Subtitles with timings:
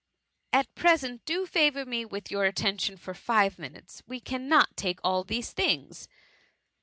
[0.51, 4.01] "At present, do favour me with your attention for five minutes.
[4.07, 6.09] We cannot take all these things."